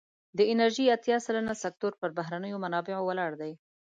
[0.37, 3.53] د انرژی اتیا سلنه سکتور پر بهرنیو منابعو ولاړ دی.